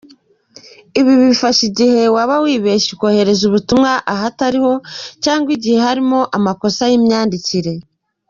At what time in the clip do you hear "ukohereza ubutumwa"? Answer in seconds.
2.95-3.91